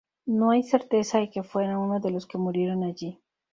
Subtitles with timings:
[0.25, 3.21] No hay certeza de que fuera uno de los que murieron allí.